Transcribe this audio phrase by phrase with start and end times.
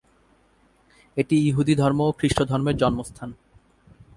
[1.17, 3.29] এটি ইহুদি ধর্ম ও খ্রিস্টধর্মের জন্মস্থান।